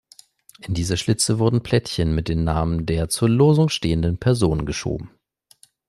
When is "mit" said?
2.15-2.27